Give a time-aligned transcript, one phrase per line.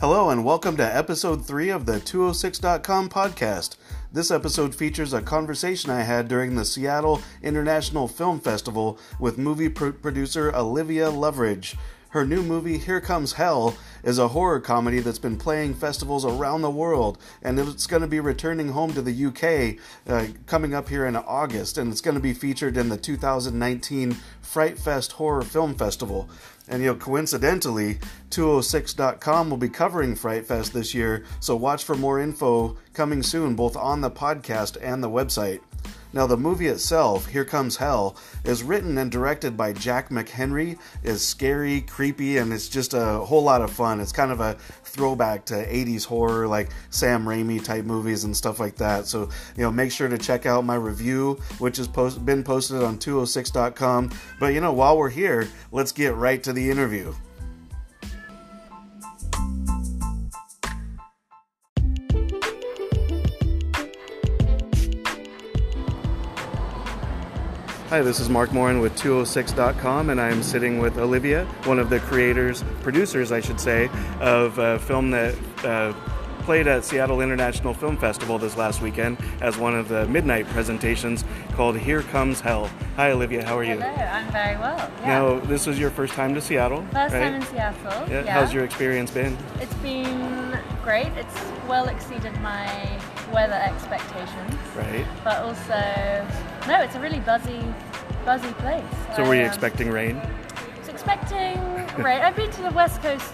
[0.00, 3.76] Hello, and welcome to episode 3 of the 206.com podcast.
[4.10, 9.68] This episode features a conversation I had during the Seattle International Film Festival with movie
[9.68, 11.76] pr- producer Olivia Loveridge.
[12.10, 16.62] Her new movie, Here Comes Hell, is a horror comedy that's been playing festivals around
[16.62, 20.88] the world, and it's going to be returning home to the UK uh, coming up
[20.88, 25.42] here in August, and it's going to be featured in the 2019 Fright Fest Horror
[25.42, 26.28] Film Festival.
[26.70, 27.98] And you know, coincidentally,
[28.30, 33.56] 206.com will be covering Fright Fest this year, so watch for more info coming soon,
[33.56, 35.60] both on the podcast and the website.
[36.12, 41.24] Now, the movie itself, Here Comes Hell, is written and directed by Jack McHenry, is
[41.24, 44.00] scary, creepy, and it's just a whole lot of fun.
[44.00, 48.58] It's kind of a throwback to 80s horror, like Sam Raimi type movies and stuff
[48.58, 49.06] like that.
[49.06, 52.82] So, you know, make sure to check out my review, which has post- been posted
[52.82, 54.10] on 206.com.
[54.40, 57.14] But, you know, while we're here, let's get right to the interview.
[67.90, 71.98] Hi, this is Mark Morin with 206.com, and I'm sitting with Olivia, one of the
[71.98, 75.92] creators, producers, I should say, of a film that uh,
[76.44, 81.24] played at Seattle International Film Festival this last weekend as one of the midnight presentations
[81.54, 82.70] called Here Comes Hell.
[82.94, 83.80] Hi, Olivia, how are you?
[83.80, 84.78] Hello, I'm very well.
[85.00, 85.06] Yeah.
[85.08, 87.22] Now, this was your first time to Seattle, First right?
[87.24, 88.08] time in Seattle.
[88.08, 88.24] yeah.
[88.24, 88.32] Yeah.
[88.32, 89.36] How's your experience been?
[89.58, 91.08] It's been great.
[91.16, 93.00] It's well exceeded my
[93.32, 95.04] weather expectations, Right.
[95.24, 96.26] but also
[96.68, 97.60] no, it's a really buzzy,
[98.24, 98.84] buzzy place.
[99.16, 100.16] So, I, were you um, expecting rain?
[100.16, 101.58] I Was expecting
[102.02, 102.20] rain.
[102.22, 103.32] I've been to the West Coast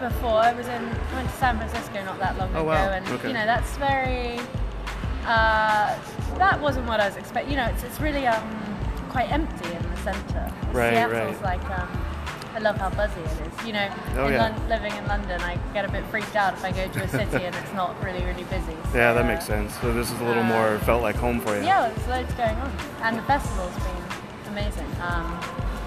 [0.00, 0.40] before.
[0.40, 0.82] I was in
[1.14, 2.90] went to San Francisco not that long Oh, ago, wow.
[2.90, 3.28] and Okay.
[3.28, 4.40] you know that's very.
[5.24, 5.96] Uh,
[6.38, 7.52] that wasn't what I was expecting.
[7.52, 8.42] You know, it's, it's really um,
[9.08, 10.52] quite empty in the centre.
[10.72, 11.60] Right, Seattle's right.
[11.60, 12.01] like um,
[12.54, 13.66] I love how buzzy it is.
[13.66, 14.42] You know, Oh, in yeah.
[14.50, 17.08] Lon- living in London, I get a bit freaked out if I go to a
[17.08, 18.76] city and it's not really, really busy.
[18.92, 19.78] So, Yeah, that uh, makes sense.
[19.80, 21.62] So, this is a little uh, more felt like home for you.
[21.64, 22.72] Yeah, there's loads going on,
[23.02, 24.86] and the festival's been amazing.
[25.00, 25.40] Um,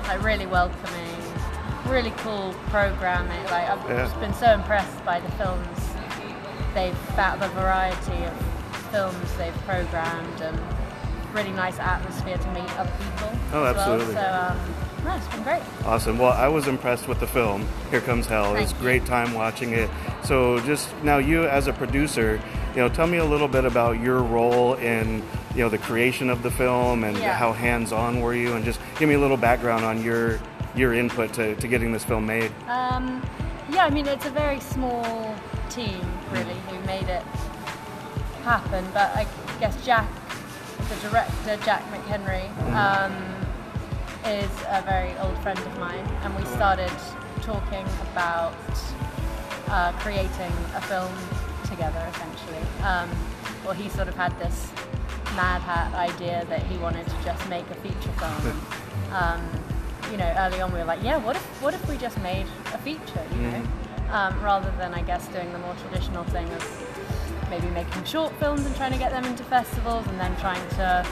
[0.08, 1.16] like really welcoming,
[1.88, 3.44] really cool programming.
[3.46, 4.04] Like I've Yeah.
[4.06, 5.68] just been so impressed by the films
[6.74, 8.34] they've found, the variety of
[8.92, 10.60] films they've programmed, and
[11.34, 13.32] really nice atmosphere to meet other people.
[13.54, 14.16] Oh, as absolutely.
[14.16, 14.50] Well.
[14.50, 15.62] So um, no, it's been great.
[15.86, 16.18] Awesome.
[16.18, 17.68] Well, I was impressed with the film.
[17.92, 18.56] Here Comes Hell.
[18.56, 18.82] It was a you.
[18.82, 19.90] great time watching it.
[20.24, 24.00] So, just now, you as a producer, you know, tell me a little bit about
[24.02, 25.24] your role in,
[25.54, 27.34] you know, the creation of the film and Yeah.
[27.38, 30.40] how hands-on were you, and just give me a little background on your
[30.76, 32.52] your input to, to getting this film made.
[32.68, 33.24] Um,
[33.70, 35.34] yeah, I mean, it's a very small
[35.70, 36.02] team,
[36.34, 37.24] really, who made it
[38.44, 38.86] happen.
[38.94, 39.26] But I
[39.62, 40.06] guess Jack,
[40.90, 43.14] the director, Jack McHenry, um,
[44.26, 46.92] is a very old friend of mine, and we started
[47.42, 48.56] talking about
[49.68, 51.14] uh, creating a film
[51.70, 52.64] together, essentially.
[52.84, 53.10] Um,
[53.64, 54.72] well, he sort of had this
[55.36, 58.62] mad hat idea that he wanted to just make a feature film.
[59.12, 59.42] um,
[60.12, 62.46] you know, early on we were like, yeah, what if what if we just made
[62.74, 63.64] a feature, you know,
[64.12, 68.66] um, rather than I guess doing the more traditional thing of maybe making short films
[68.66, 71.06] and trying to get them into festivals and then trying to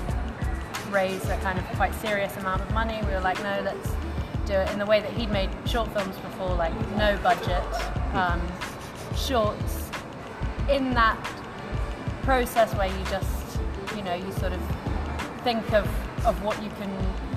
[0.93, 2.99] raise a kind of quite serious amount of money.
[3.05, 3.89] We were like, no, let's
[4.45, 7.63] do it in the way that he'd made short films before, like no budget,
[8.13, 8.41] um,
[9.15, 9.89] shorts.
[10.69, 11.17] In that
[12.21, 13.59] process where you just,
[13.95, 14.61] you know, you sort of
[15.43, 15.85] think of,
[16.25, 16.89] of what you can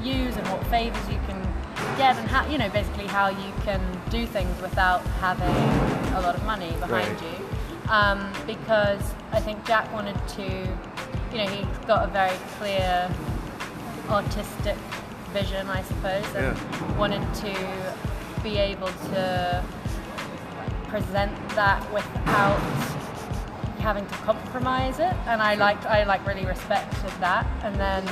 [0.05, 1.43] use and what favors you can
[1.97, 3.81] get and how, you know, basically how you can
[4.11, 5.49] do things without having
[6.15, 7.23] a lot of money behind Right.
[7.23, 7.91] you.
[7.91, 9.01] Um, because
[9.33, 10.43] I think Jack wanted to,
[11.33, 13.09] you know, he's got a very clear
[14.09, 14.77] artistic
[15.33, 16.97] vision, I suppose, and Yeah.
[16.99, 17.55] wanted to
[18.43, 19.63] be able to
[20.89, 22.61] present that without
[23.81, 25.15] having to compromise it.
[25.27, 27.47] And I liked, I like really respected that.
[27.63, 28.07] And then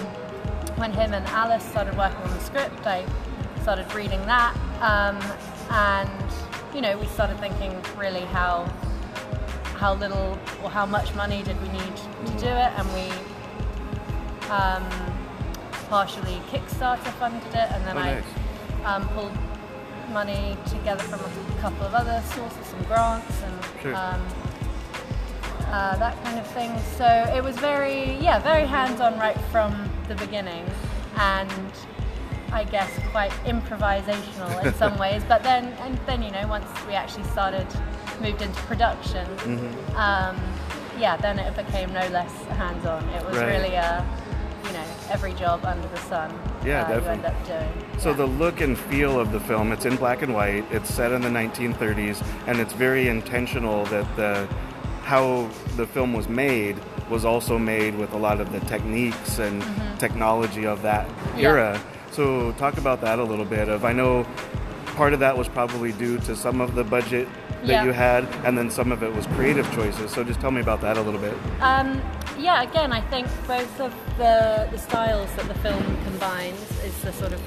[0.77, 3.05] when him and Alice started working on the script, I
[3.63, 5.19] started reading that, um,
[5.71, 6.11] and
[6.75, 8.67] you know, we started thinking really how
[9.77, 13.07] how little or how much money did we need to do it, and we
[14.51, 14.85] um,
[15.89, 18.25] partially Kickstarter funded it, and then Oh, I nice.
[18.85, 19.33] um, pulled
[20.13, 23.95] money together from a couple of other sources, some grants and Sure.
[23.97, 24.21] um,
[25.71, 26.71] uh, that kind of thing.
[26.99, 30.65] So it was very, yeah, very hands-on right from the beginning,
[31.17, 31.51] and
[32.53, 35.23] I guess quite improvisational in some ways.
[35.27, 37.67] But then, and then you know, once we actually started,
[38.21, 39.97] moved into production, Mm-hmm.
[39.97, 40.37] um,
[40.99, 43.03] yeah, then it became no less hands-on.
[43.09, 43.47] It was Right.
[43.49, 44.05] really a,
[45.11, 46.31] every job under the sun.
[46.65, 47.11] Yeah, uh, You definitely.
[47.11, 48.01] end up doing.
[48.01, 48.17] So Yeah.
[48.17, 50.65] the look and feel of the film, it's in black and white.
[50.71, 54.47] It's set in the 1930s, and it's very intentional that the
[55.05, 55.47] how
[55.77, 56.77] the film was made
[57.11, 59.63] was also made with a lot of the techniques and
[59.99, 61.39] technology of that Mm-hmm.
[61.41, 61.49] Yeah.
[61.51, 61.81] era.
[62.13, 63.69] So talk about that a little bit.
[63.69, 64.25] Of I know
[64.97, 67.29] part of that was probably due to some of the budget
[67.67, 67.85] that Yeah.
[67.85, 70.11] you had, and then some of it was creative choices.
[70.11, 71.35] So just tell me about that a little bit.
[71.61, 72.01] Um,
[72.39, 77.13] yeah, again, I think both of the, the styles that the film combines is the
[77.13, 77.41] sort of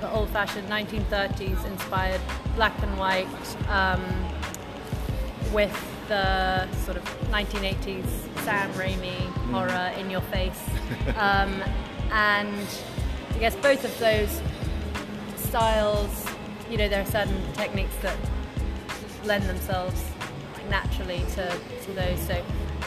[0.00, 2.20] the old-fashioned 1930s inspired
[2.54, 3.26] black and white
[3.68, 4.00] um,
[5.52, 5.76] with
[6.08, 8.06] the sort of 1980s
[8.44, 9.18] Sam Raimi
[9.50, 10.62] horror in your face,
[11.16, 11.62] um,
[12.12, 12.66] and
[13.34, 14.40] I guess both of those
[15.36, 16.24] styles,
[16.70, 18.16] you know, there are certain techniques that
[19.24, 20.02] lend themselves
[20.70, 21.52] naturally to,
[21.84, 22.18] to those.
[22.20, 22.42] So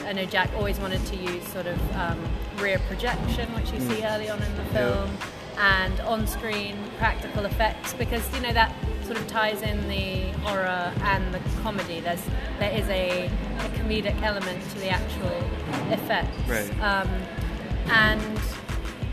[0.06, 2.20] I know Jack always wanted to use sort of um,
[2.58, 5.10] rear projection, which you see early on in the film,
[5.58, 8.74] and on-screen practical effects because you know that
[9.04, 12.00] sort of ties in the horror and the comedy.
[12.00, 12.24] There's
[12.60, 15.44] there is a, a comedic element to the actual
[15.92, 16.82] effects, Right.
[16.82, 17.10] um,
[17.90, 18.40] and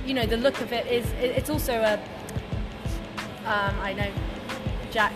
[0.07, 1.95] you know the look of it is it, it's also a
[3.47, 4.11] um, I know
[4.91, 5.13] Jack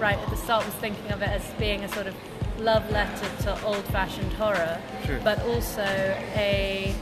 [0.00, 2.14] right at the start was thinking of it as being a sort of
[2.60, 5.20] love letter to old-fashioned horror, Sure.
[5.22, 5.82] but also
[6.34, 6.94] a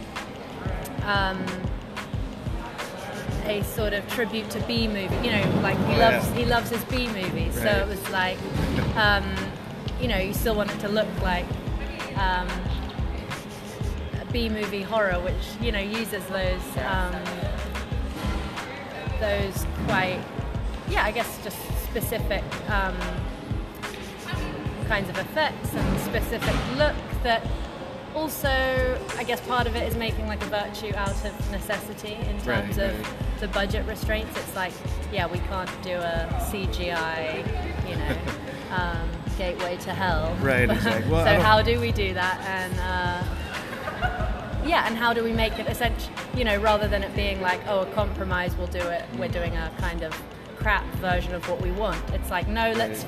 [1.05, 1.44] um,
[3.46, 5.14] a sort of tribute to B movie.
[5.26, 6.35] You know, like he Oh, loves yeah.
[6.37, 8.38] he loves his B movies, so it was like
[8.96, 9.25] um,
[10.00, 11.46] you know you still want it to look like.
[12.17, 12.46] Um,
[14.20, 17.14] a B movie horror, which you know uses those um,
[19.20, 20.20] those quite
[20.88, 21.56] yeah, I guess just
[21.94, 22.96] specific um,
[24.88, 27.46] kinds of effects and specific look that
[28.17, 28.49] also,
[29.17, 32.79] I guess part of it is making like a virtue out of necessity in terms
[32.79, 33.41] Right, of right.
[33.41, 34.37] the budget restraints.
[34.37, 34.73] It's like,
[35.12, 37.38] yeah, we can't do a CGI,
[37.88, 38.17] you know,
[38.76, 39.08] um,
[39.38, 40.37] gateway to hell.
[40.43, 41.11] Right, exactly.
[41.12, 42.41] Well, so how do we do that?
[42.41, 47.14] And uh, yeah, and how do we make it essentially, you know, rather than it
[47.14, 49.05] being like, oh, a compromise, we'll do it.
[49.17, 50.12] We're doing a kind of
[50.54, 51.98] crap version of what we want.
[52.12, 53.04] It's like, no, let's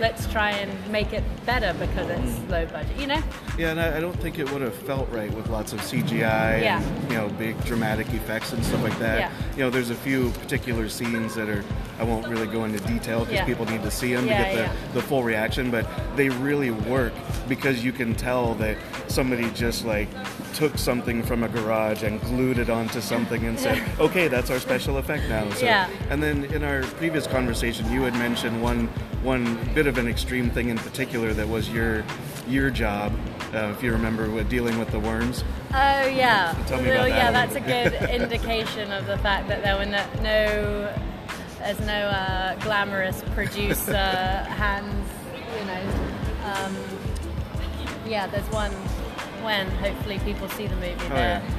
[0.00, 2.50] let's try and make it better because it's Mm.
[2.50, 2.96] low budget.
[2.98, 3.22] You know?
[3.60, 6.62] Yeah, and I, I don't think it would have felt right with lots of CGI
[6.62, 6.80] Yeah.
[6.82, 9.18] and you know big dramatic effects and stuff like that.
[9.18, 9.32] Yeah.
[9.54, 11.62] You know, there's a few particular scenes that are
[11.98, 13.44] I won't really go into detail because Yeah.
[13.44, 15.86] people need to see them to get the, the full reaction, but
[16.16, 17.12] they really work
[17.50, 18.78] because you can tell that
[19.08, 20.08] somebody just like
[20.54, 24.58] took something from a garage and glued it onto something and said, "Okay, that's our
[24.58, 25.86] special effect now." So, Yeah.
[26.08, 28.88] And then in our previous conversation, you had mentioned one
[29.22, 32.02] one bit of an extreme thing in particular that was your
[32.48, 33.12] your job,
[33.54, 35.44] uh, if you remember, with dealing with the worms.
[35.72, 36.54] Oh yeah.
[36.66, 39.76] Tell me Well, about that yeah, that's a good indication of the fact that there
[39.76, 40.94] were no, no
[41.58, 45.08] there's no uh, glamorous producer hands,
[45.58, 45.82] you know.
[46.44, 46.76] Um,
[48.06, 48.72] yeah, there's one
[49.44, 50.94] when hopefully people see the movie.
[51.06, 51.42] Oh, there.
[51.42, 51.56] yeah.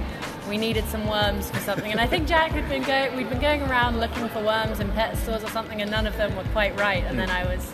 [0.50, 3.16] We needed some worms for something, and I think Jack had been going.
[3.16, 6.18] We'd been going around looking for worms in pet stores or something, and none of
[6.18, 7.04] them were quite right.
[7.06, 7.36] And then Hmm.
[7.48, 7.72] I was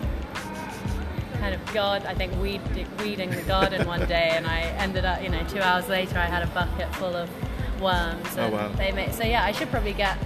[1.47, 2.61] kind of God, I think weed,
[2.99, 6.25] weeding the garden one day, and I ended up, you know, two hours later, I
[6.25, 7.29] had a bucket full of
[7.81, 8.27] worms.
[8.37, 8.67] Oh, wow.
[8.73, 10.17] They made, so yeah, I should probably get,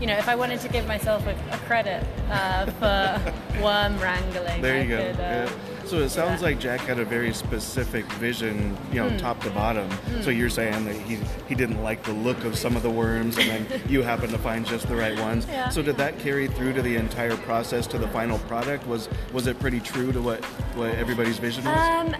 [0.00, 3.32] you know, if I wanted to give myself a, a credit uh, for
[3.62, 4.96] worm wrangling, There I you go.
[5.12, 5.50] could, uh, yeah.
[5.90, 9.08] So it sounds like Jack had a very specific vision, you Hmm.
[9.08, 9.88] know, top to bottom.
[10.22, 11.18] So you're saying that he
[11.48, 14.38] he didn't like the look of some of the worms, and then you happened to
[14.38, 15.48] find just the right ones.
[15.50, 15.68] Yeah.
[15.68, 18.86] So did that carry through to the entire process to the final product?
[18.86, 20.44] Was was it pretty true to what
[20.76, 21.76] what everybody's vision was?
[21.76, 22.14] Um,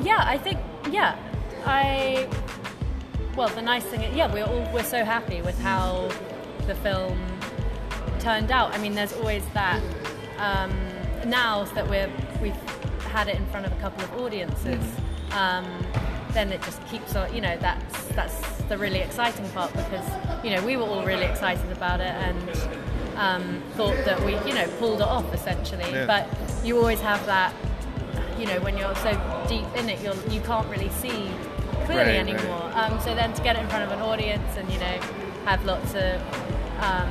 [0.00, 0.58] yeah, I think
[0.92, 1.16] yeah,
[1.64, 2.28] I.
[3.36, 6.08] Well, the nice thing, is yeah, we're all we're so happy with how
[6.68, 7.18] the film
[8.20, 8.72] turned out.
[8.74, 9.82] I mean, there's always that
[10.38, 10.70] um,
[11.28, 12.08] now that we're
[12.40, 12.54] we've
[13.10, 14.84] had it in front of a couple of audiences.
[15.32, 15.66] Um,
[16.32, 20.04] then it just keeps on, you know, that's that's the really exciting part because
[20.44, 22.50] you know we were all really excited about it and
[23.16, 25.90] um, thought that we, you know, pulled it off essentially.
[25.90, 26.06] Yeah.
[26.06, 26.28] But
[26.64, 27.54] you always have that
[28.38, 29.12] you know, when you're so
[29.48, 31.30] deep in it, you're, you can't really see
[31.84, 32.28] clearly Right, right.
[32.28, 32.70] anymore.
[32.74, 35.00] Um, so then to get it in front of an audience and, you know,
[35.44, 36.20] have lots of
[36.80, 37.08] um,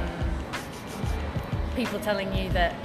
[1.76, 2.76] people telling you that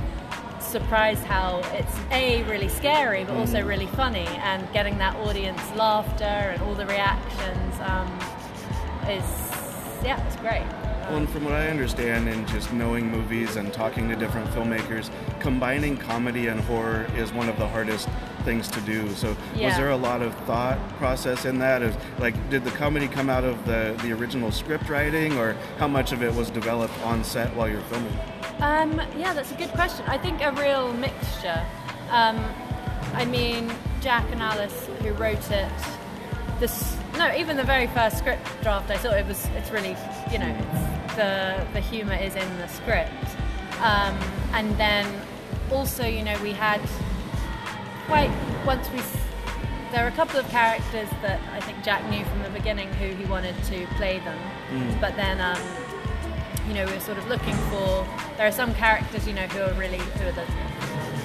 [0.71, 3.41] surprised how it's a really scary but Mm.
[3.41, 8.09] also really funny and getting that audience laughter and all the reactions um,
[9.17, 9.25] is
[10.05, 10.67] yeah it's great
[11.09, 15.11] Well, and from what I understand, and just knowing movies and talking to different filmmakers,
[15.41, 18.09] combining comedy and horror is one of the hardest
[18.43, 19.09] things to do.
[19.11, 21.83] So was there a lot of thought process in that?
[21.83, 25.89] Is, like, did the comedy come out of the the original script writing, or how
[25.89, 28.17] much of it was developed on set while you're filming?
[28.61, 30.05] Um, yeah, that's a good question.
[30.07, 31.65] I think a real mixture.
[32.11, 32.45] Um,
[33.15, 35.71] I mean, Jack and Alice, who wrote it,
[36.59, 39.47] this no, even the very first script draft, I thought it was.
[39.57, 39.97] It's really,
[40.31, 43.13] you know, it's, the the humor is in the script,
[43.81, 44.19] um,
[44.53, 45.07] and then
[45.73, 46.81] also, you know, we had
[48.11, 48.31] quite
[48.67, 49.01] once we.
[49.93, 53.09] There are a couple of characters that I think Jack knew from the beginning who
[53.15, 54.39] he wanted to play them,
[55.01, 55.41] but then.
[55.41, 55.61] Um,
[56.69, 58.07] you know, we're sort of looking for.
[58.37, 60.47] There are some characters, you know, who are really who are the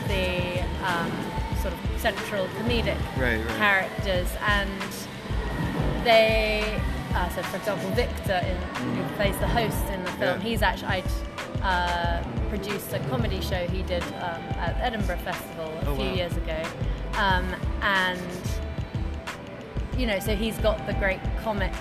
[0.08, 1.12] the um,
[1.62, 3.58] sort of central comedic Right, right.
[3.58, 4.72] characters, and
[6.04, 6.82] they.
[7.14, 8.58] Uh, so, for example, Victor, in,
[8.96, 10.48] who plays the host in the film, Yeah.
[10.48, 11.06] he's actually I'd
[11.62, 12.24] uh,
[12.58, 16.14] produced a comedy show he did um, at Edinburgh Festival a Oh, few wow.
[16.14, 16.64] years ago,
[17.18, 17.46] um,
[17.82, 18.20] and
[19.98, 21.72] you know, so he's got the great comic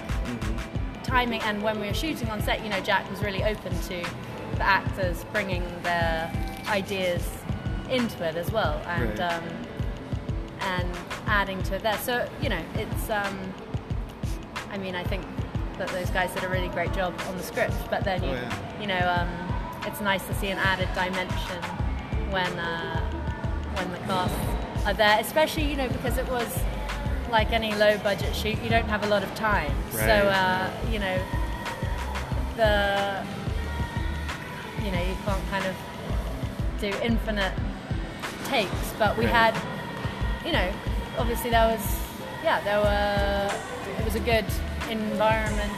[1.05, 4.03] timing and when we were shooting on set you know jack was really open to
[4.57, 6.33] the actors bringing their
[6.69, 7.23] ideas
[7.91, 9.33] into it as well and Right.
[9.33, 9.45] um,
[10.61, 10.91] and
[11.27, 13.39] adding to it there so you know it's um,
[14.71, 15.23] i mean i think
[15.77, 18.33] that those guys did a really great job on the script but then you, Oh,
[18.33, 18.81] yeah.
[18.81, 19.54] you know um,
[19.87, 21.63] it's nice to see an added dimension
[22.31, 23.01] when uh,
[23.75, 24.35] when the cast
[24.87, 26.59] are there especially you know because it was
[27.31, 30.07] like any low budget shoot you don't have a lot of time Right.
[30.07, 31.19] so uh, you know
[32.57, 33.25] the
[34.85, 35.75] you know you can't kind of
[36.81, 37.53] do infinite
[38.47, 39.35] takes but we Right.
[39.53, 40.73] had you know
[41.19, 41.85] obviously there was
[42.43, 43.51] yeah there were
[43.99, 44.45] it was a good
[44.91, 45.73] environment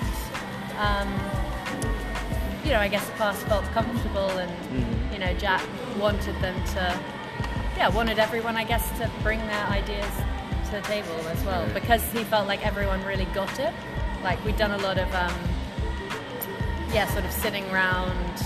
[0.78, 1.08] um,
[2.66, 5.12] you know I guess the cast felt comfortable and Mm-hmm.
[5.14, 5.62] you know Jack
[5.98, 6.82] wanted them to
[7.76, 10.10] yeah wanted everyone I guess to bring their ideas
[10.66, 11.74] to the table as well Right.
[11.74, 13.72] because he felt like everyone really got it
[14.24, 15.32] like we'd done a lot of um,
[16.92, 18.42] yeah sort of sitting around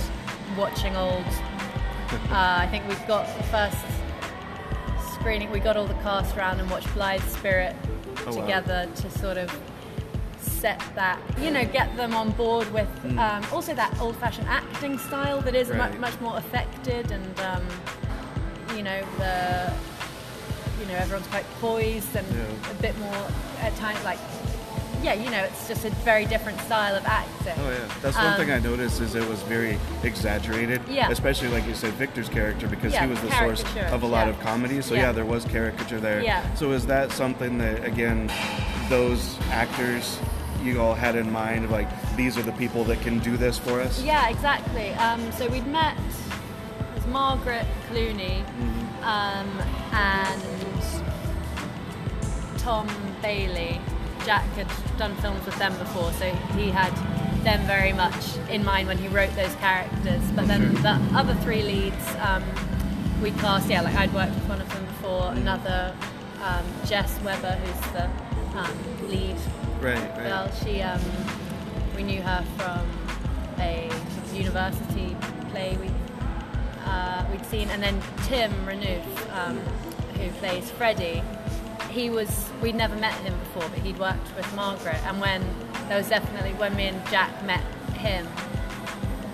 [0.57, 1.25] watching old
[2.31, 3.79] uh, I think we've got the first
[5.15, 7.75] screening we got all the cast around and watched Blithe Spirit
[8.27, 8.41] Oh, wow.
[8.43, 9.51] together to sort of
[10.61, 12.89] set that you know get them on board with
[13.19, 15.79] um, also that old-fashioned acting style that is Mm.
[15.79, 15.91] Right.
[16.01, 17.65] much, much more affected and um,
[18.77, 19.73] you know the
[20.81, 22.71] you know everyone's quite poised and Yeah.
[22.71, 23.23] a bit more
[23.61, 24.19] at times like
[25.03, 28.27] yeah you know it's just a very different style of acting Oh yeah, that's one
[28.27, 30.81] Um, thing I noticed is it was very exaggerated.
[30.89, 31.09] Yeah.
[31.11, 33.65] Especially like you said, Victor's character because Yeah, he was the source
[33.97, 34.33] of a lot yeah.
[34.35, 34.83] of comedy.
[34.83, 35.01] So yeah.
[35.05, 35.13] Yeah.
[35.13, 36.23] there was caricature there.
[36.23, 36.43] Yeah.
[36.55, 38.31] So is that something that again,
[38.89, 40.19] those actors
[40.63, 43.59] you all had in mind of like these are the people that can do this
[43.59, 44.03] for us?
[44.03, 44.91] Yeah, exactly.
[44.95, 45.97] Um, so we'd met
[46.95, 48.45] was Margaret Clunie
[49.03, 49.49] um,
[49.93, 50.43] and
[52.59, 52.89] Tom
[53.23, 53.81] Bailey.
[54.25, 56.95] Jack had done films with them before, so he had
[57.43, 60.23] them very much in mind when he wrote those characters.
[60.33, 62.45] But then the other three leads, um,
[63.23, 63.69] we cast.
[63.69, 65.33] Yeah, like I'd worked with one of them before.
[65.33, 65.95] Another,
[66.43, 68.11] um, Jess Weber, who's the
[68.59, 69.37] um, lead
[69.81, 69.97] Right.
[69.99, 70.17] Right.
[70.25, 71.01] well, she um,
[71.97, 72.87] we knew her from
[73.59, 73.91] a
[74.35, 75.17] university
[75.51, 75.89] play we
[76.85, 79.05] uh, we'd seen, and then Tim Renouf,
[79.37, 79.57] um,
[80.19, 81.23] who plays Freddie.
[81.91, 85.43] He was we'd never met him before, but he'd worked with Margaret, and when
[85.89, 87.63] there was definitely when me and Jack met
[87.95, 88.27] him.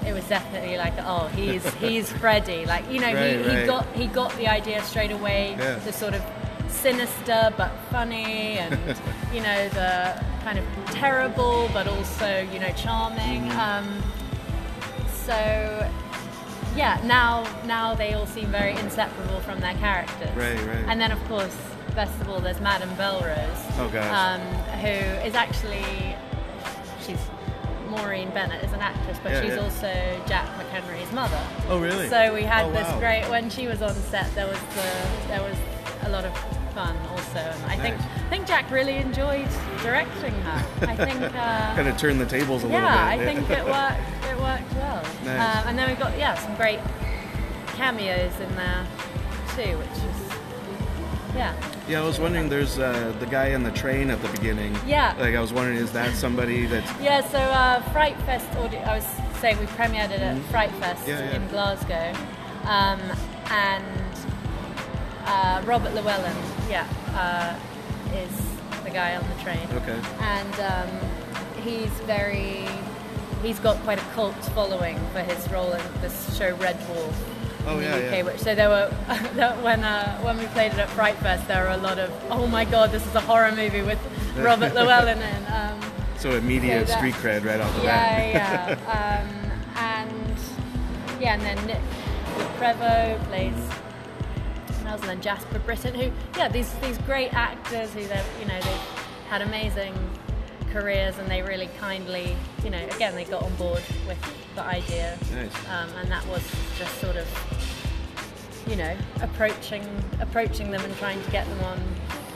[0.07, 2.65] It was definitely like, oh, he's he's Freddie.
[2.65, 3.67] Like you know, Right, he, he right.
[3.67, 5.57] got he got the idea straight away.
[5.59, 5.81] Yeah.
[5.81, 6.23] The sort of
[6.69, 8.79] sinister but funny, and
[9.35, 13.43] you know the kind of terrible but also you know charming.
[13.43, 13.59] Mm-hmm.
[13.59, 14.03] Um,
[15.27, 15.91] so
[16.77, 20.31] yeah, now now they all seem very inseparable from their characters.
[20.37, 20.85] Right, right.
[20.87, 21.57] And then of course,
[21.97, 24.13] best of all, there's Madame Belrose, Oh gosh.
[24.21, 24.41] um,
[24.83, 26.15] who is actually
[27.05, 27.19] she's
[27.89, 29.63] Maureen Bennett is an actress, but Yeah, she's yeah.
[29.65, 31.41] also Jack McHenry's mother.
[31.69, 32.09] oh really?
[32.09, 32.99] So we had Oh, this wow.
[33.01, 34.33] great when she was on set.
[34.37, 35.57] There was the there was
[36.05, 36.33] a lot of
[36.77, 39.49] fun also, and I think I think Jack really enjoyed
[39.83, 40.67] directing her.
[40.83, 41.23] I think.
[41.23, 42.99] Uh, kind of turn the tables a yeah, little bit.
[42.99, 44.31] Yeah I think it worked.
[44.31, 45.03] It worked well.
[45.25, 45.57] Nice.
[45.57, 46.81] Um, and then we've got yeah some great
[47.79, 48.87] cameos in there
[49.57, 50.37] too, which is
[51.35, 51.55] yeah.
[51.89, 52.51] Yeah, I was wondering.
[52.51, 54.77] There's uh, the guy in the train at the beginning.
[54.87, 55.15] Yeah.
[55.19, 58.97] Like I was wondering, is that somebody that's Yeah, so uh, Fright Fest audio, I
[58.97, 59.07] was
[59.41, 61.11] saying we premiered it at Fright Fest Mm-hmm.
[61.11, 61.37] Yeah, yeah.
[61.37, 62.13] in Glasgow.
[62.65, 63.01] Um,
[63.51, 64.15] and
[65.27, 66.37] uh, Robert Llewellyn,
[66.69, 68.31] yeah, uh, is
[68.85, 69.67] the guy on the train.
[69.73, 70.01] okay?
[70.21, 72.67] And um, he's very,
[73.43, 77.15] he's got quite a cult following for his role in this show Red Dwarf.
[77.69, 78.01] Oh, yeah, UK.
[78.13, 78.23] yeah.
[78.23, 78.89] Which so there were
[79.63, 82.47] when uh, when we played it at Fright Fest, there were a lot of oh
[82.47, 83.99] my god, this is a horror movie with
[84.37, 85.47] Robert Llewellyn in.
[85.53, 85.81] Um,
[86.19, 88.79] So immediate So that- street cred right off the yeah, bat.
[88.79, 89.21] yeah.
[89.27, 89.29] Um,
[89.77, 90.39] and
[91.21, 91.83] yeah, and then Nick
[92.59, 93.55] Prevo plays
[94.85, 98.61] Miles, and then Jasper Britton, who yeah, these these great actors who they you know
[98.61, 98.81] they've
[99.29, 99.95] had amazing
[100.73, 104.19] careers and they really kindly you know again they got on board with
[104.55, 105.53] the idea, Nice.
[105.69, 106.43] um, and that was
[106.79, 107.27] just sort of
[108.69, 109.87] you know approaching
[110.21, 111.81] approaching them and trying to get them on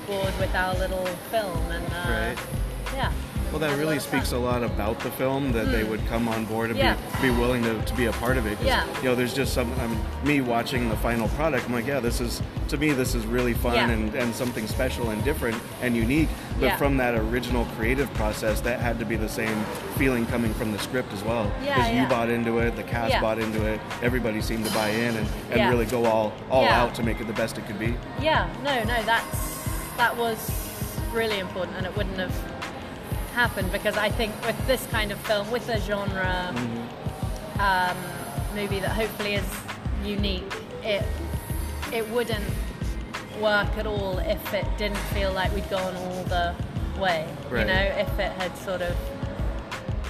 [0.06, 2.40] board with our little film and uh,
[2.94, 3.12] yeah.
[3.50, 5.90] Well, that really speaks a lot about the film that they hmm.
[5.90, 6.96] would come on board and Yeah.
[7.20, 8.56] be, be willing to, to be a part of it.
[8.62, 8.86] Yeah.
[8.98, 11.98] You know, there's just some, I mean, me watching the final product, I'm like, yeah,
[11.98, 13.90] this is, to me, this is really fun Yeah.
[13.90, 16.28] and, and something special and different and unique.
[16.60, 16.76] But Yeah.
[16.76, 19.64] from that original creative process, that had to be the same
[19.96, 21.50] feeling coming from the script as well.
[21.64, 25.16] Yeah, you bought into it, the cast bought into it, everybody seemed to buy in
[25.16, 27.96] and, and really go all, all out to make it the best it could be.
[28.20, 29.50] Yeah, no, no, that's
[29.96, 30.38] that was
[31.12, 32.59] really important, and it wouldn't have
[33.30, 36.54] happened because I think with this kind of film, with a genre
[37.58, 37.96] um,
[38.54, 39.44] movie that hopefully is
[40.04, 41.04] unique, it
[41.92, 42.44] it wouldn't
[43.40, 46.54] work at all if it didn't feel like we'd gone all the
[46.98, 47.26] way.
[47.50, 47.60] Right.
[47.60, 48.96] You know, if it had sort of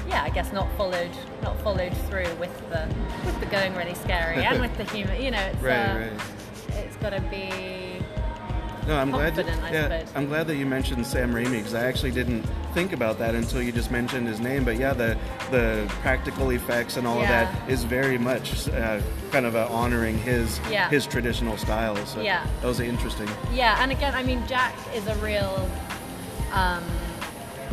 [0.09, 1.11] yeah, I guess not followed
[1.43, 2.89] not followed through with the
[3.25, 5.15] with the going really scary and with the humor.
[5.15, 6.13] You know, it's Right, uh, right.
[6.85, 7.90] it's got to be
[8.91, 9.39] No, I'm glad.
[9.39, 10.05] I yeah.
[10.17, 12.43] I'm glad that you mentioned Sam Raimi because I actually didn't
[12.75, 14.65] think about that until you just mentioned his name.
[14.65, 15.17] But yeah, the
[15.53, 17.23] the practical effects and all Yeah.
[17.23, 20.91] of that is very much uh, kind of uh, honoring his Yeah.
[20.91, 21.95] his traditional style.
[22.05, 22.45] So Yeah.
[22.61, 23.29] that was interesting.
[23.53, 25.71] Yeah, and again, I mean, Jack is a real
[26.53, 26.83] um,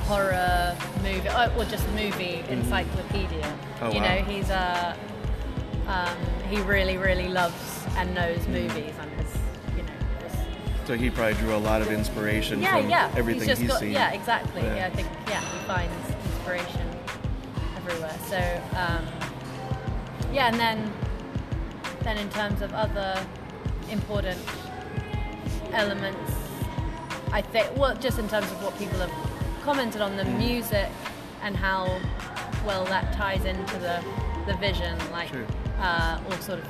[0.05, 3.57] horror movie, or well, just movie encyclopedia.
[3.81, 4.07] Oh, you wow.
[4.17, 4.95] know, he's a
[5.87, 6.15] um,
[6.51, 8.49] he really, really loves and knows Mm.
[8.67, 9.26] movies, and
[10.87, 13.81] So he probably drew a lot of inspiration yeah, from yeah, everything he's he's, got,
[13.81, 13.91] seen.
[13.91, 14.61] yeah, exactly.
[14.61, 14.75] Yeah.
[14.77, 14.85] Yeah.
[14.85, 16.89] I think yeah, he finds inspiration
[17.75, 18.15] everywhere.
[18.29, 18.37] So
[18.77, 19.05] um,
[20.33, 20.93] yeah, and then
[22.03, 23.21] then in terms of other
[23.91, 24.39] important
[25.73, 26.31] elements,
[27.33, 29.11] I think well, just in terms of what people have
[29.63, 30.37] commented on the Mm.
[30.37, 30.87] music
[31.43, 31.99] and how
[32.65, 34.01] well that ties into the
[34.45, 35.31] the vision, like
[35.81, 36.65] uh, all sort of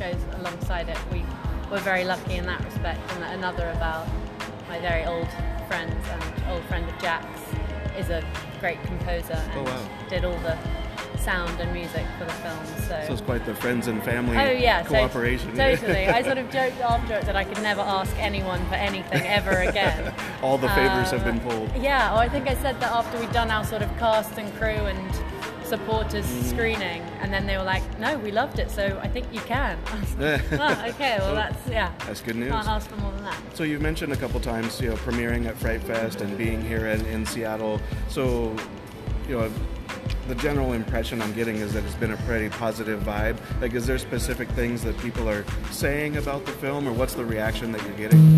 [0.00, 0.98] goes alongside it.
[1.12, 1.22] We
[1.70, 4.06] we're very lucky in that respect, and that another of our
[4.68, 5.28] my very old
[5.68, 7.40] friends and old friend of Jack's
[7.98, 8.24] is a
[8.60, 9.88] great composer and Oh, wow.
[10.08, 10.56] did all the
[11.18, 12.64] sound and music for the film.
[12.88, 16.06] So it's quite the friends and family Oh yeah, so- totally.
[16.08, 19.50] I sort of joked after it that I could never ask anyone for anything ever
[19.68, 20.14] again.
[20.42, 21.76] all the favors have Um, been pulled.
[21.82, 24.52] Yeah, or I think I said that after we'd done our sort of cast and
[24.56, 24.98] crew and
[25.70, 29.40] supporters screening, and then they were like, "No, we loved it, so I think you
[29.40, 29.78] can."
[30.20, 31.92] Like, oh, okay, well that's yeah.
[32.06, 32.50] That's good news.
[32.50, 33.36] Can't ask for more than that.
[33.54, 36.86] So you've mentioned a couple times, you know, premiering at Fright Fest and being here
[36.88, 37.80] in, in Seattle.
[38.08, 38.54] So,
[39.28, 39.50] you know,
[40.28, 43.38] the general impression I'm getting is that it's been a pretty positive vibe.
[43.60, 47.24] Like, is there specific things that people are saying about the film, or what's the
[47.24, 48.36] reaction that you're getting?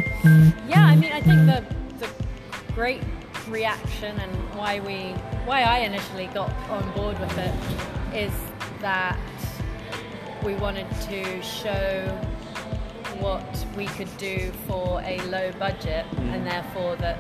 [0.69, 1.65] Yeah, I mean, I think the
[1.99, 2.09] the
[2.75, 3.03] great
[3.53, 5.13] reaction and why we
[5.45, 7.55] why I initially got on board with it
[8.15, 8.33] is
[8.81, 9.19] that
[10.45, 12.07] we wanted to show
[13.21, 16.29] what we could do for a low budget mm-hmm.
[16.31, 17.19] and therefore that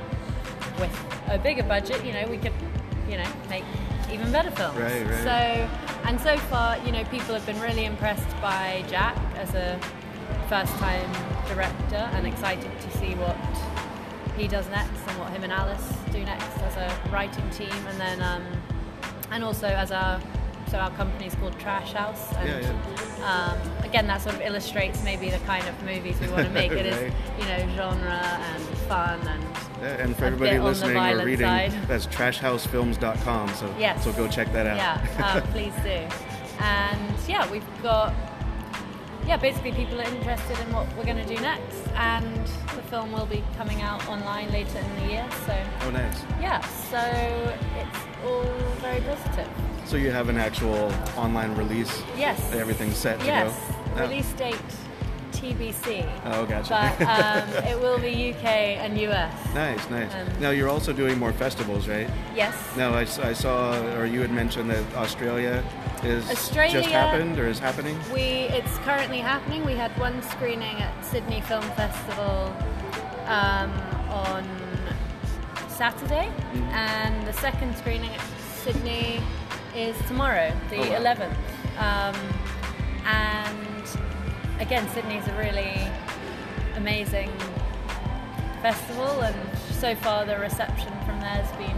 [0.80, 0.92] with
[1.28, 2.52] a bigger budget, you know, we could,
[3.08, 3.64] you know, make
[4.12, 4.78] even better films.
[4.78, 5.22] Right, right.
[5.22, 5.68] So
[6.04, 9.78] and so far, you know, people have been really impressed by Jack as a
[10.48, 11.10] first time
[11.48, 13.36] director and excited to see what
[14.36, 18.00] he does next and what him and Alice do next as a writing team and
[18.00, 18.42] then um,
[19.30, 20.20] and also as our
[20.70, 22.72] so our company is called Trash House and Yeah,
[23.22, 26.72] Um, again that sort of illustrates maybe the kind of movies we want to make
[26.72, 27.12] it is Right.
[27.38, 29.42] you know genre and fun and
[29.82, 31.72] Yeah, and for everybody bit on the listening or reading, side.
[31.88, 33.48] that's trashhousefilms.com.
[33.54, 34.04] So, Yes.
[34.04, 34.76] so go check that out.
[34.76, 36.06] Yeah, uh, please do.
[36.60, 38.14] And yeah, we've got
[39.26, 43.12] yeah, basically people are interested in what we're going to do next, and the film
[43.12, 45.26] will be coming out online later in the year.
[45.46, 46.22] So oh, nice.
[46.40, 46.98] yeah, so
[47.78, 48.44] it's all
[48.80, 49.48] very positive.
[49.86, 52.02] So you have an actual online release.
[52.16, 52.52] Yes.
[52.52, 53.52] Everything's set to Yes.
[53.52, 53.74] go.
[53.96, 54.00] Oh.
[54.08, 54.58] Release date
[55.32, 56.08] TBC.
[56.26, 56.94] Oh, gotcha.
[56.98, 57.08] But
[57.58, 59.54] um, it will be UK and US.
[59.54, 60.14] Nice, nice.
[60.14, 62.08] Um, now you're also doing more festivals, right?
[62.34, 62.54] Yes.
[62.76, 65.64] No, I saw, or you had mentioned that Australia
[66.04, 67.98] is Australia- just happened or is happening.
[68.12, 69.64] We it's currently happening.
[69.64, 72.54] We had one screening at Sydney Film Festival
[73.26, 73.70] um,
[74.10, 74.44] on
[75.68, 76.62] Saturday, Mm-hmm.
[76.74, 78.20] and the second screening at
[78.64, 79.20] Sydney
[79.74, 81.14] is tomorrow, the Oh, wow.
[81.14, 81.36] 11th.
[81.78, 82.16] Um,
[83.06, 85.80] and again, Sydney's a really
[86.76, 87.30] amazing
[88.60, 91.76] festival, and so far the reception from there has been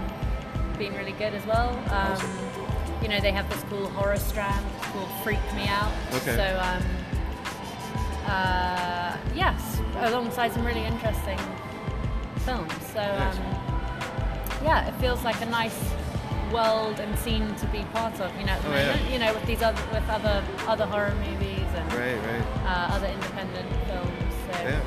[0.78, 1.70] been really good as well.
[1.90, 2.18] Um,
[3.04, 5.92] you know, they have this cool horror strand called Freak Me Out.
[6.14, 6.36] Okay.
[6.36, 6.82] So, um,
[8.26, 11.38] uh, yes, alongside some really interesting
[12.38, 12.72] films.
[12.94, 13.36] So, Nice.
[13.36, 13.44] um,
[14.64, 15.78] yeah, it feels like a nice
[16.50, 18.34] world and scene to be part of.
[18.40, 18.86] You know, at the Oh, yeah.
[18.86, 22.42] moment, you know, with these other with other other horror movies and Right, right.
[22.66, 24.34] uh, other independent films.
[24.50, 24.80] So, Yeah.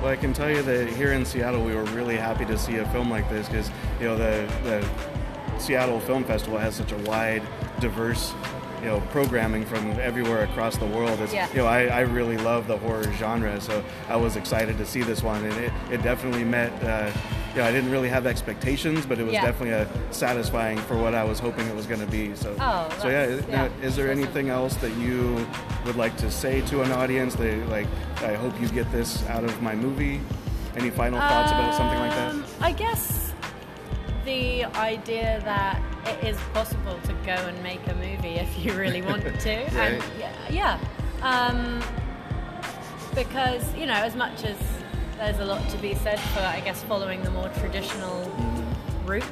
[0.00, 2.76] Well, I can tell you that here in Seattle, we were really happy to see
[2.76, 3.68] a film like this because
[4.00, 4.86] you know the the
[5.64, 7.42] Seattle Film Festival has such a wide,
[7.80, 8.32] diverse,
[8.80, 11.18] you know, programming from everywhere across the world.
[11.20, 11.48] It's, Yeah.
[11.50, 15.02] You know, I, I really love the horror genre, so I was excited to see
[15.02, 16.70] this one, and it, it definitely met.
[16.82, 17.10] Uh,
[17.54, 19.44] you know, I didn't really have expectations, but it was Yeah.
[19.46, 22.34] definitely a satisfying for what I was hoping it was going to be.
[22.34, 23.22] So, Oh, so yeah.
[23.22, 24.18] is- yeah, now, is there awesome.
[24.18, 25.46] anything else that you
[25.86, 27.36] would like to say to an audience?
[27.36, 27.86] They like,
[28.22, 30.20] I hope you get this out of my movie.
[30.76, 32.30] Any final thoughts about something like that?
[32.32, 33.23] Um, I guess
[34.24, 39.02] the idea that it is possible to go and make a movie if you really
[39.02, 40.78] want to, and yeah, yeah.
[41.22, 41.82] Um,
[43.14, 44.56] because you know, as much as
[45.18, 48.30] there's a lot to be said for, I guess, following the more traditional
[49.04, 49.24] route.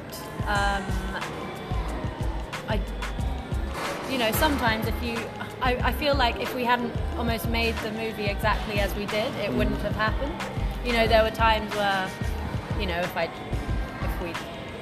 [0.47, 0.85] Um,
[2.67, 2.79] I,
[4.09, 5.17] you know, sometimes if you,
[5.61, 9.33] I, I feel like if we hadn't almost made the movie exactly as we did,
[9.35, 10.33] it wouldn't have happened.
[10.85, 12.09] You know, there were times where,
[12.79, 13.29] you know, if I,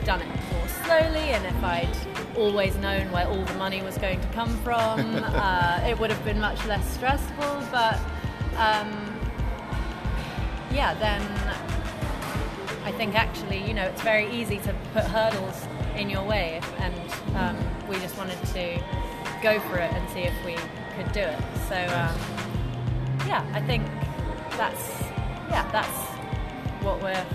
[0.04, 1.98] done it more slowly, and if I'd
[2.36, 6.24] always known where all the money was going to come from, uh, it would have
[6.26, 7.64] been much less stressful.
[7.72, 7.98] But
[8.58, 8.92] um,
[10.74, 11.22] yeah, then
[12.84, 16.96] I think actually, you know, it's very easy to put hurdles in your way, and
[17.36, 18.82] um, we just wanted to
[19.42, 20.56] go for it and see if we
[20.96, 21.40] could do it.
[21.68, 22.18] So, um,
[23.28, 23.86] yeah, I think
[24.58, 25.02] that's
[25.50, 26.12] yeah, that's
[26.84, 27.26] what we're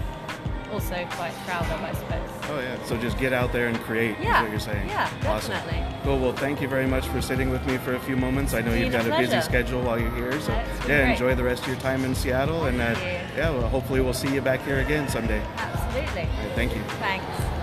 [0.73, 2.31] also quite proud of, I suppose.
[2.51, 2.83] Oh yeah.
[2.85, 4.17] So just get out there and create.
[4.21, 4.39] Yeah.
[4.39, 4.89] Is what you're saying.
[4.89, 5.53] Yeah, Awesome.
[5.53, 5.85] definitely.
[6.05, 6.19] Cool.
[6.19, 8.55] Well, thank you very much for sitting with me for a few moments.
[8.55, 11.45] I know you've got a busy schedule while you're here, so Yeah, yeah, enjoy the
[11.45, 12.95] rest of your time in Seattle, and uh,
[13.37, 15.43] yeah, well, hopefully we'll see you back here again someday.
[15.57, 16.23] Absolutely.
[16.23, 16.83] Right, thank you.
[17.01, 17.56] Thanks.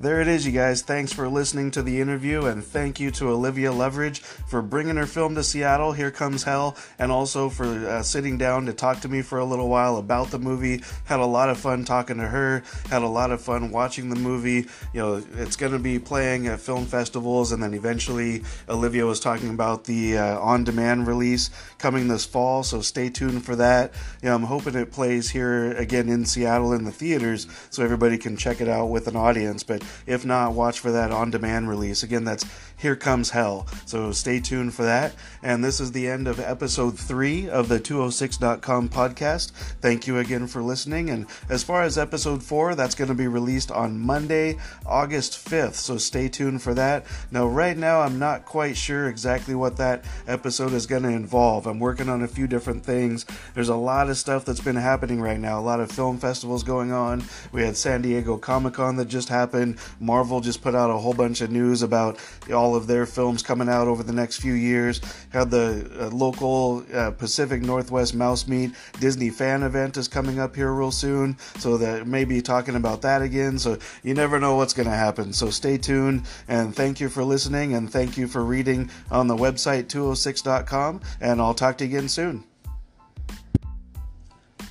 [0.00, 0.80] There it is, you guys.
[0.80, 5.04] Thanks for listening to the interview, and thank you to Olivia Loveridge for bringing her
[5.04, 9.10] film to Seattle, Here Comes Hell, and also for uh, sitting down to talk to
[9.10, 10.82] me for a little while about the movie.
[11.04, 14.16] Had a lot of fun talking to her, had a lot of fun watching the
[14.16, 14.66] movie.
[14.94, 19.20] You know, it's going to be playing at film festivals, and then eventually Olivia was
[19.20, 23.92] talking about the uh, on demand release coming this fall, so stay tuned for that.
[24.22, 28.16] You know, I'm hoping it plays here again in Seattle in the theaters so everybody
[28.16, 29.62] can check it out with an audience.
[29.62, 32.02] But if not, watch for that on demand release.
[32.02, 32.44] Again, that's
[32.76, 33.66] Here Comes Hell.
[33.86, 35.14] So stay tuned for that.
[35.42, 39.52] And this is the end of episode three of the 206.com podcast.
[39.80, 41.10] Thank you again for listening.
[41.10, 45.74] And as far as episode four, that's going to be released on Monday, August 5th.
[45.74, 47.06] So stay tuned for that.
[47.30, 51.66] Now, right now, I'm not quite sure exactly what that episode is going to involve.
[51.66, 53.26] I'm working on a few different things.
[53.54, 56.62] There's a lot of stuff that's been happening right now, a lot of film festivals
[56.62, 57.24] going on.
[57.52, 59.78] We had San Diego Comic Con that just happened.
[59.98, 62.18] Marvel just put out a whole bunch of news about
[62.52, 65.00] all of their films coming out over the next few years.
[65.30, 70.54] Had the uh, local uh, Pacific Northwest Mouse Meet Disney fan event is coming up
[70.56, 73.58] here real soon, so that maybe talking about that again.
[73.58, 75.32] So you never know what's going to happen.
[75.32, 79.36] So stay tuned and thank you for listening and thank you for reading on the
[79.36, 81.00] website 206.com.
[81.20, 82.44] And I'll talk to you again soon.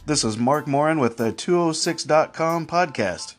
[0.06, 3.36] This is Mark Morin with the 206.com podcast.